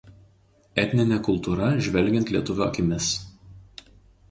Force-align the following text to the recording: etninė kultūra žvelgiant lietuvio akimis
etninė 0.83 1.19
kultūra 1.27 1.67
žvelgiant 1.89 2.33
lietuvio 2.37 2.65
akimis 2.71 3.13